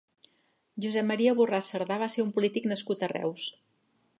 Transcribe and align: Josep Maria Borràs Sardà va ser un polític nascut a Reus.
Josep 0.85 1.05
Maria 1.09 1.35
Borràs 1.41 1.69
Sardà 1.73 1.99
va 2.05 2.09
ser 2.15 2.25
un 2.27 2.33
polític 2.39 2.69
nascut 2.73 3.07
a 3.07 3.11
Reus. 3.13 3.45